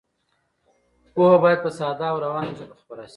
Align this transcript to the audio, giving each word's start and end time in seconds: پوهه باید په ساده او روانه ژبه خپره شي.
پوهه 1.13 1.37
باید 1.43 1.59
په 1.65 1.69
ساده 1.79 2.05
او 2.11 2.17
روانه 2.25 2.51
ژبه 2.59 2.75
خپره 2.81 3.03
شي. 3.05 3.09